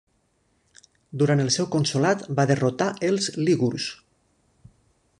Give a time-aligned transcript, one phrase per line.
[1.23, 3.89] Durant el seu consolat va derrotar els lígurs.